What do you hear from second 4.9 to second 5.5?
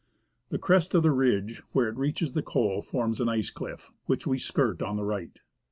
the right.